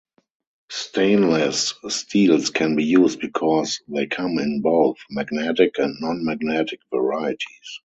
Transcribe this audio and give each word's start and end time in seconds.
Stainless 0.71 1.75
steels 1.89 2.49
can 2.49 2.75
be 2.75 2.83
used 2.85 3.19
because 3.19 3.81
they 3.87 4.07
come 4.07 4.39
in 4.39 4.59
both 4.63 4.97
magnetic 5.11 5.77
and 5.77 5.95
non-magnetic 6.01 6.79
varieties. 6.91 7.79